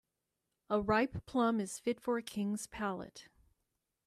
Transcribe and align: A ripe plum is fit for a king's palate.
A 0.67 0.81
ripe 0.81 1.27
plum 1.27 1.59
is 1.59 1.77
fit 1.77 2.01
for 2.01 2.17
a 2.17 2.23
king's 2.23 2.65
palate. 2.65 3.27